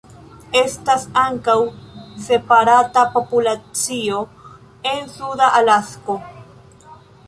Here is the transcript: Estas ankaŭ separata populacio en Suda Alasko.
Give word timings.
Estas 0.61 1.03
ankaŭ 1.23 1.57
separata 2.29 3.05
populacio 3.19 4.27
en 4.97 5.09
Suda 5.17 5.55
Alasko. 5.65 6.23